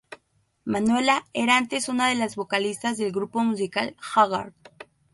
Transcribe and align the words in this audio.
Manuela 0.65 1.27
era 1.31 1.57
antes 1.57 1.87
una 1.87 2.07
de 2.07 2.15
las 2.15 2.35
vocalistas 2.35 2.97
del 2.97 3.11
grupo 3.11 3.37
musical 3.41 3.95
Haggard. 4.15 4.53